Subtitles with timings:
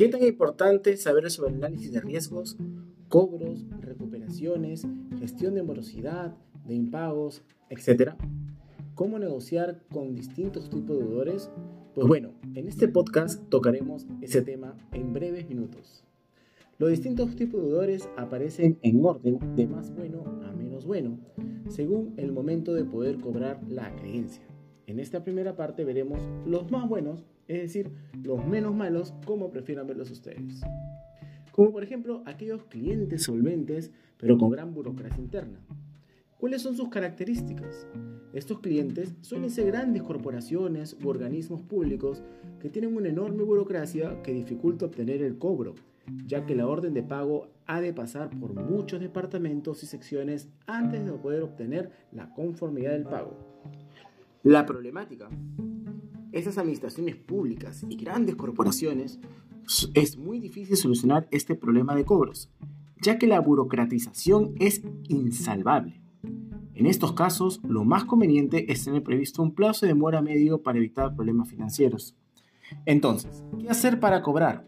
[0.00, 2.56] ¿Qué tan importante saber sobre el análisis de riesgos,
[3.10, 4.86] cobros, recuperaciones,
[5.18, 6.34] gestión de morosidad,
[6.66, 8.16] de impagos, etcétera?
[8.94, 11.50] ¿Cómo negociar con distintos tipos de deudores?
[11.94, 16.02] Pues bueno, en este podcast tocaremos ese tema en breves minutos.
[16.78, 21.18] Los distintos tipos de deudores aparecen en orden de más bueno a menos bueno,
[21.68, 24.44] según el momento de poder cobrar la creencia.
[24.86, 27.90] En esta primera parte veremos los más buenos, es decir,
[28.22, 30.60] los menos malos, como prefieran verlos ustedes.
[31.52, 35.60] Como por ejemplo aquellos clientes solventes, pero con gran burocracia interna.
[36.38, 37.86] ¿Cuáles son sus características?
[38.32, 42.22] Estos clientes suelen ser grandes corporaciones u organismos públicos
[42.60, 45.74] que tienen una enorme burocracia que dificulta obtener el cobro
[46.26, 51.04] ya que la orden de pago ha de pasar por muchos departamentos y secciones antes
[51.04, 53.36] de poder obtener la conformidad del pago.
[54.42, 55.28] La problemática.
[56.32, 59.18] Esas administraciones públicas y grandes corporaciones
[59.94, 62.50] es muy difícil solucionar este problema de cobros,
[63.02, 66.00] ya que la burocratización es insalvable.
[66.74, 70.78] En estos casos, lo más conveniente es tener previsto un plazo de demora medio para
[70.78, 72.16] evitar problemas financieros.
[72.86, 74.66] Entonces, ¿qué hacer para cobrar?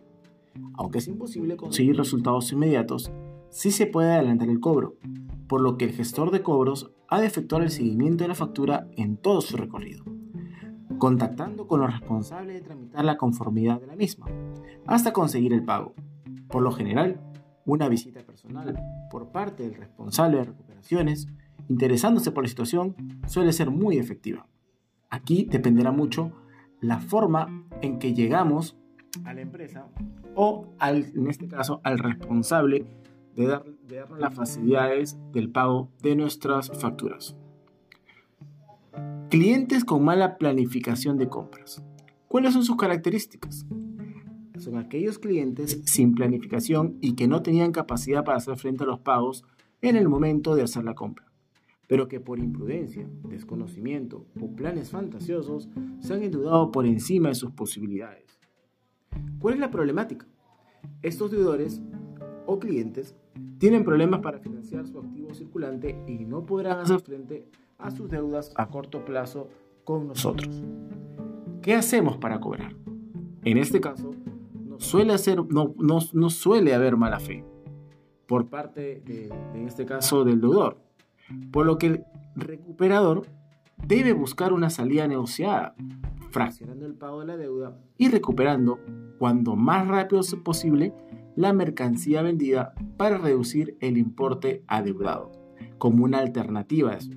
[0.75, 3.11] Aunque es imposible conseguir resultados inmediatos,
[3.51, 4.97] sí se puede adelantar el cobro,
[5.47, 8.89] por lo que el gestor de cobros ha de efectuar el seguimiento de la factura
[8.97, 10.05] en todo su recorrido,
[11.03, 14.29] contactando con los responsables de tramitar la conformidad de la misma,
[14.87, 15.97] hasta conseguir el pago.
[16.47, 17.21] Por lo general,
[17.65, 21.27] una visita personal por parte del responsable de recuperaciones,
[21.69, 22.95] interesándose por la situación,
[23.27, 24.47] suele ser muy efectiva.
[25.11, 26.31] Aquí dependerá mucho
[26.81, 28.79] la forma en que llegamos
[29.25, 29.89] a la empresa
[30.37, 32.87] o en este caso al responsable
[33.35, 37.37] de, dar, de darnos las facilidades del pago de nuestras facturas.
[39.33, 41.83] Clientes con mala planificación de compras.
[42.29, 43.65] ¿Cuáles son sus características?
[44.59, 49.01] Son aquellos clientes sin planificación y que no tenían capacidad para hacer frente a los
[49.01, 49.43] pagos
[49.81, 51.33] en el momento de hacer la compra,
[51.87, 55.71] pero que por imprudencia, desconocimiento o planes fantasiosos
[56.01, 58.39] se han endeudado por encima de sus posibilidades.
[59.39, 60.27] ¿Cuál es la problemática?
[61.01, 61.81] Estos deudores
[62.45, 63.17] o clientes
[63.57, 67.49] tienen problemas para financiar su activo circulante y no podrán hacer frente
[67.83, 69.49] a sus deudas a corto plazo
[69.85, 70.63] con nosotros.
[71.63, 72.75] ¿Qué hacemos para cobrar?
[73.45, 74.13] En este caso,
[74.55, 75.15] no suele,
[75.49, 77.45] no, no, suele haber mala fe
[78.27, 80.79] por parte, de, en este caso, del deudor,
[81.51, 82.05] por lo que el
[82.35, 83.27] recuperador
[83.87, 85.75] debe buscar una salida negociada,
[86.31, 88.79] fraccionando el pago de la deuda y recuperando
[89.19, 90.95] cuando más rápido sea posible
[91.37, 95.31] la mercancía vendida para reducir el importe adeudado,
[95.79, 97.11] como una alternativa a eso.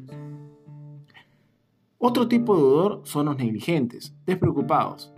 [1.97, 5.13] Otro tipo de deudor son los negligentes, despreocupados.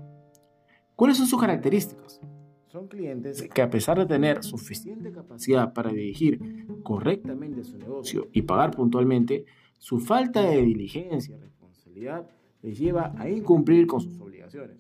[0.96, 2.22] ¿Cuáles son sus características?
[2.68, 8.44] Son clientes que a pesar de tener suficiente capacidad para dirigir correctamente su negocio y
[8.44, 9.46] pagar puntualmente,
[9.78, 12.28] su falta de diligencia y responsabilidad
[12.62, 14.78] les lleva a incumplir con sus obligaciones.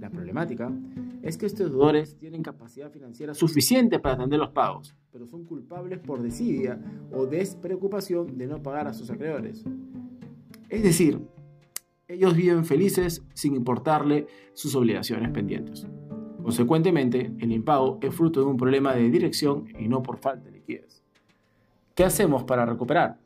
[0.00, 0.70] La problemática
[1.22, 6.00] es que estos deudores tienen capacidad financiera suficiente para atender los pagos, pero son culpables
[6.00, 6.78] por desidia
[7.12, 9.64] o despreocupación de no pagar a sus acreedores.
[10.74, 11.20] Es decir,
[12.08, 15.86] ellos viven felices sin importarle sus obligaciones pendientes.
[16.42, 20.50] Consecuentemente, el impago es fruto de un problema de dirección y no por falta de
[20.50, 21.04] liquidez.
[21.94, 23.20] ¿Qué hacemos para recuperar?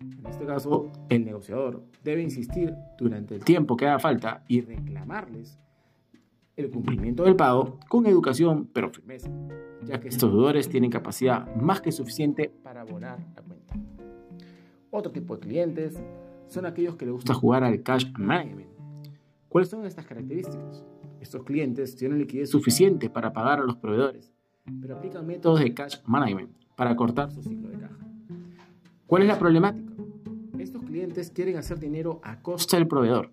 [0.00, 5.58] En este caso, el negociador debe insistir durante el tiempo que haga falta y reclamarles
[6.56, 9.30] el cumplimiento del pago con educación pero firmeza,
[9.82, 13.74] ya que estos deudores tienen capacidad más que suficiente para abonar la cuenta.
[14.90, 15.98] Otro tipo de clientes
[16.48, 18.70] son aquellos que les gusta jugar al cash management.
[19.48, 20.84] ¿Cuáles son estas características?
[21.20, 24.32] Estos clientes tienen liquidez suficiente para pagar a los proveedores,
[24.80, 27.96] pero aplican métodos de cash management para cortar su ciclo de caja.
[29.06, 29.92] ¿Cuál es la problemática?
[30.58, 33.30] Estos clientes quieren hacer dinero a costa del proveedor.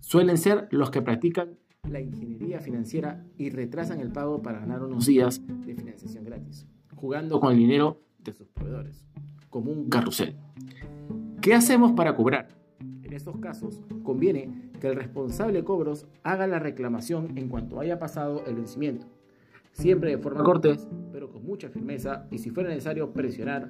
[0.00, 1.58] Suelen ser los que practican
[1.88, 7.40] la ingeniería financiera y retrasan el pago para ganar unos días de financiación gratis, jugando
[7.40, 9.04] con el dinero de sus proveedores,
[9.50, 10.36] como un carrusel.
[11.46, 12.48] ¿Qué hacemos para cobrar?
[13.04, 18.00] En estos casos, conviene que el responsable de cobros haga la reclamación en cuanto haya
[18.00, 19.06] pasado el vencimiento,
[19.70, 23.68] siempre de forma cortés, pero con mucha firmeza y si fuera necesario presionar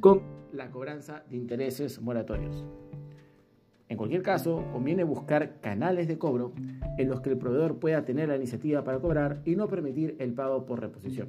[0.00, 0.22] con
[0.54, 2.64] la cobranza de intereses moratorios.
[3.90, 6.54] En cualquier caso, conviene buscar canales de cobro
[6.96, 10.32] en los que el proveedor pueda tener la iniciativa para cobrar y no permitir el
[10.32, 11.28] pago por reposición.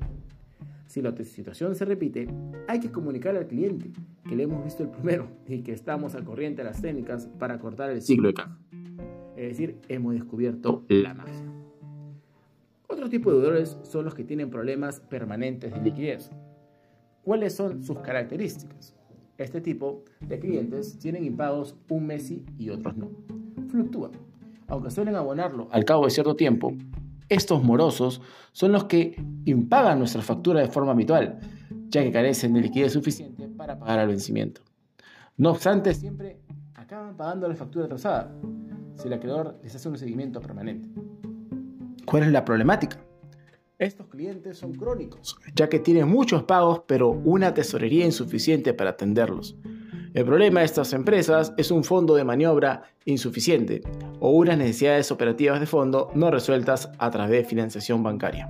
[0.89, 2.27] Si la situación se repite,
[2.68, 3.91] hay que comunicar al cliente
[4.27, 7.59] que le hemos visto el primero y que estamos al corriente de las técnicas para
[7.59, 8.57] cortar el ciclo de caja.
[9.38, 11.45] Es decir, hemos descubierto la magia.
[12.88, 16.31] Otro tipo de deudores son los que tienen problemas permanentes de liquidez.
[17.21, 18.95] ¿Cuáles son sus características?
[19.38, 23.12] Este tipo de clientes tienen impagos un mes y otros no.
[23.69, 24.13] Fluctúan.
[24.65, 26.74] Aunque suelen abonarlo al cabo de cierto tiempo,
[27.30, 28.22] estos morosos
[28.52, 29.16] son los que
[29.46, 31.40] impagan nuestra factura de forma habitual,
[31.90, 34.62] ya que carecen de liquidez suficiente para pagar al vencimiento.
[35.38, 36.40] No obstante, siempre
[36.76, 38.36] acaban pagando la factura atrasada
[38.96, 40.90] si el acreedor les hace un seguimiento permanente.
[42.06, 43.00] ¿Cuál es la problemática?
[43.78, 49.56] Estos clientes son crónicos, ya que tienen muchos pagos pero una tesorería insuficiente para atenderlos.
[50.11, 53.83] El problema de estas empresas es un fondo de maniobra insuficiente
[54.19, 58.50] o unas necesidades operativas de fondo no resueltas a través de financiación bancaria.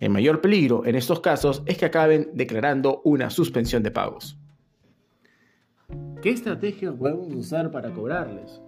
[0.00, 4.38] El mayor peligro en estos casos es que acaben declarando una suspensión de pagos.
[6.20, 8.60] ¿Qué estrategias podemos usar para cobrarles?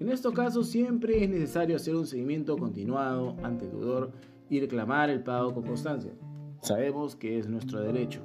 [0.00, 4.12] En estos casos siempre es necesario hacer un seguimiento continuado ante el deudor
[4.48, 6.12] y reclamar el pago con constancia.
[6.62, 8.22] Sabemos que es nuestro derecho.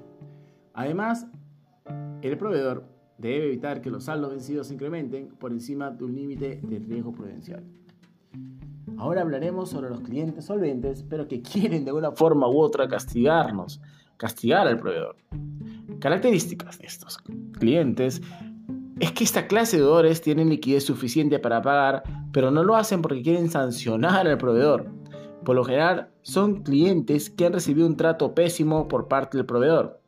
[0.73, 1.27] Además,
[2.21, 6.59] el proveedor debe evitar que los saldos vencidos se incrementen por encima de un límite
[6.63, 7.63] de riesgo prudencial.
[8.97, 13.81] Ahora hablaremos sobre los clientes solventes, pero que quieren de una forma u otra castigarnos,
[14.17, 15.15] castigar al proveedor.
[15.99, 17.17] Características de estos
[17.59, 18.21] clientes
[18.99, 23.01] es que esta clase de deudores tienen liquidez suficiente para pagar, pero no lo hacen
[23.01, 24.91] porque quieren sancionar al proveedor.
[25.43, 29.99] Por lo general, son clientes que han recibido un trato pésimo por parte del proveedor.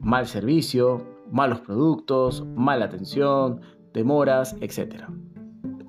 [0.00, 3.60] Mal servicio, malos productos, mala atención,
[3.92, 5.02] demoras, etc.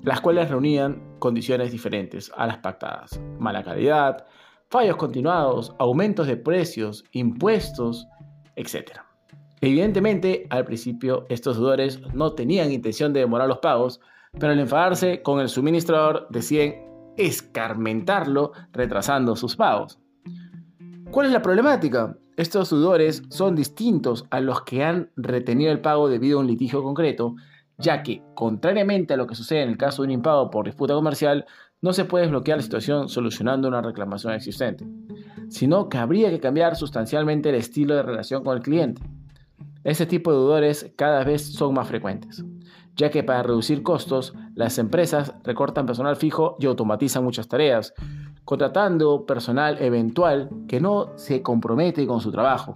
[0.02, 3.20] Las cuales reunían condiciones diferentes a las pactadas.
[3.38, 4.26] Mala calidad,
[4.70, 8.08] fallos continuados, aumentos de precios, impuestos,
[8.56, 8.98] etc.
[9.60, 14.00] Evidentemente, al principio estos deudores no tenían intención de demorar los pagos,
[14.32, 16.74] pero al enfadarse con el suministrador deciden
[17.16, 20.00] escarmentarlo retrasando sus pagos.
[21.12, 22.18] ¿Cuál es la problemática?
[22.36, 26.82] Estos deudores son distintos a los que han retenido el pago debido a un litigio
[26.82, 27.34] concreto,
[27.78, 30.92] ya que, contrariamente a lo que sucede en el caso de un impago por disputa
[30.92, 31.46] comercial,
[31.80, 34.86] no se puede desbloquear la situación solucionando una reclamación existente,
[35.48, 39.02] sino que habría que cambiar sustancialmente el estilo de relación con el cliente.
[39.82, 42.44] Este tipo de deudores cada vez son más frecuentes,
[42.96, 47.94] ya que para reducir costos, las empresas recortan personal fijo y automatizan muchas tareas,
[48.46, 52.74] contratando personal eventual que no se compromete con su trabajo.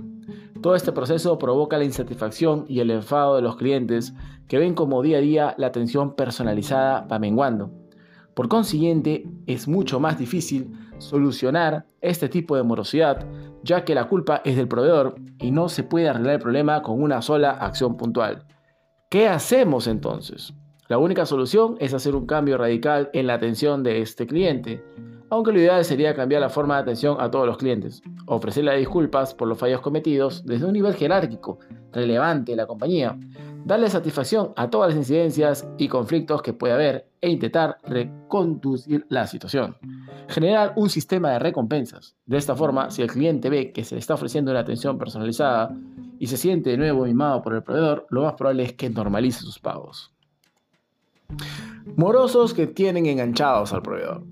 [0.61, 4.12] Todo este proceso provoca la insatisfacción y el enfado de los clientes
[4.49, 7.70] que ven como día a día la atención personalizada va menguando.
[8.34, 13.25] Por consiguiente, es mucho más difícil solucionar este tipo de morosidad,
[13.62, 17.00] ya que la culpa es del proveedor y no se puede arreglar el problema con
[17.00, 18.44] una sola acción puntual.
[19.08, 20.52] ¿Qué hacemos entonces?
[20.88, 24.82] La única solución es hacer un cambio radical en la atención de este cliente
[25.30, 29.32] aunque lo ideal sería cambiar la forma de atención a todos los clientes, ofrecerle disculpas
[29.32, 31.60] por los fallos cometidos desde un nivel jerárquico
[31.92, 33.16] relevante de la compañía,
[33.64, 39.26] darle satisfacción a todas las incidencias y conflictos que puede haber e intentar reconducir la
[39.26, 39.76] situación.
[40.28, 42.16] Generar un sistema de recompensas.
[42.26, 45.74] De esta forma, si el cliente ve que se le está ofreciendo una atención personalizada
[46.18, 49.40] y se siente de nuevo mimado por el proveedor, lo más probable es que normalice
[49.40, 50.12] sus pagos.
[51.96, 54.25] Morosos que tienen enganchados al proveedor.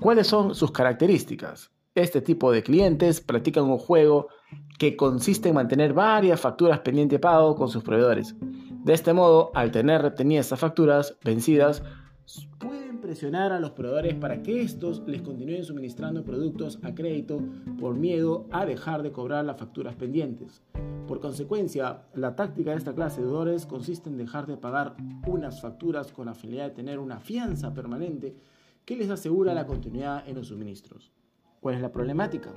[0.00, 1.72] ¿Cuáles son sus características?
[1.96, 4.28] Este tipo de clientes practican un juego
[4.78, 8.36] que consiste en mantener varias facturas pendiente de pago con sus proveedores.
[8.84, 11.82] De este modo, al tener retenidas estas facturas vencidas,
[12.60, 17.40] pueden presionar a los proveedores para que estos les continúen suministrando productos a crédito
[17.80, 20.62] por miedo a dejar de cobrar las facturas pendientes.
[21.08, 24.94] Por consecuencia, la táctica de esta clase de deudores consiste en dejar de pagar
[25.26, 28.36] unas facturas con la finalidad de tener una fianza permanente
[28.88, 31.12] que les asegura la continuidad en los suministros.
[31.60, 32.54] ¿Cuál es la problemática?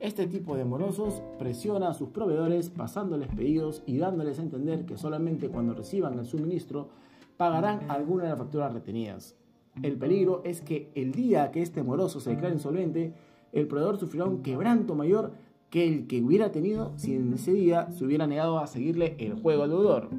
[0.00, 4.98] Este tipo de morosos presiona a sus proveedores pasándoles pedidos y dándoles a entender que
[4.98, 6.90] solamente cuando reciban el suministro
[7.38, 9.34] pagarán alguna de las facturas retenidas.
[9.82, 13.14] El peligro es que el día que este moroso se declare insolvente,
[13.52, 15.32] el proveedor sufrirá un quebranto mayor
[15.70, 19.40] que el que hubiera tenido si en ese día se hubiera negado a seguirle el
[19.40, 20.10] juego al deudor.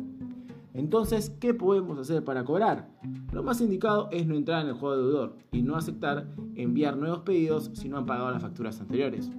[0.74, 2.90] Entonces, ¿qué podemos hacer para cobrar?
[3.32, 6.98] Lo más indicado es no entrar en el juego de deudor y no aceptar enviar
[6.98, 9.30] nuevos pedidos si no han pagado las facturas anteriores.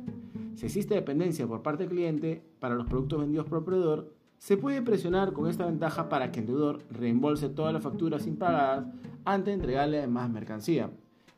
[0.55, 4.83] Si existe dependencia por parte del cliente para los productos vendidos por proveedor, se puede
[4.83, 8.87] presionar con esta ventaja para que el deudor reembolse todas las facturas impagadas
[9.25, 10.91] antes de entregarle más mercancía.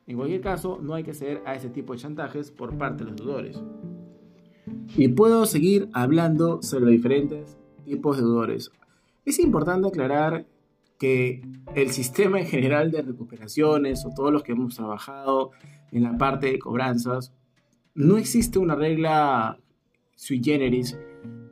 [0.07, 3.11] En cualquier caso, no hay que ceder a ese tipo de chantajes por parte de
[3.11, 3.63] los deudores.
[4.97, 8.71] Y puedo seguir hablando sobre diferentes tipos de deudores.
[9.27, 10.47] Es importante aclarar
[11.01, 11.43] que
[11.75, 15.51] el sistema en general de recuperaciones o todos los que hemos trabajado
[15.91, 17.35] en la parte de cobranzas,
[17.93, 19.59] no existe una regla
[20.15, 20.97] sui generis,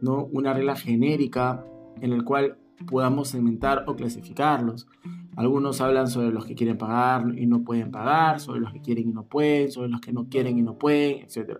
[0.01, 0.27] ¿no?
[0.27, 1.67] una regla genérica
[2.01, 4.87] en la cual podamos segmentar o clasificarlos.
[5.35, 9.09] Algunos hablan sobre los que quieren pagar y no pueden pagar, sobre los que quieren
[9.09, 11.59] y no pueden, sobre los que no quieren y no pueden, etc.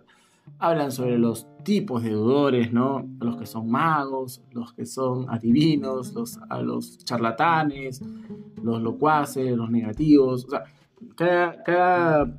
[0.59, 3.07] Hablan sobre los tipos de deudores, ¿no?
[3.19, 8.01] Los que son magos, los que son adivinos, los, a los charlatanes,
[8.61, 10.45] los locuaces, los negativos.
[10.45, 10.63] O sea,
[11.15, 12.37] cada,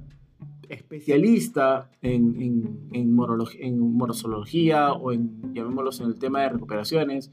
[0.69, 7.31] especialista en, en, en, morología o en, llamémoslos en el tema de recuperaciones,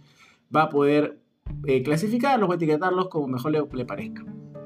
[0.55, 1.19] va a poder
[1.65, 4.23] eh, clasificarlos o etiquetarlos como mejor le, parezca.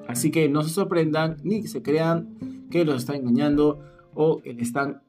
[0.07, 3.79] Así que no se sorprendan ni se crean que los están engañando
[4.13, 5.01] o le están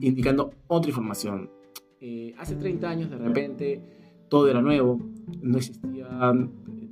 [0.00, 1.50] indicando otra información.
[2.00, 3.80] Eh, hace 30 años de repente
[4.28, 4.98] todo era nuevo,
[5.40, 6.08] no existía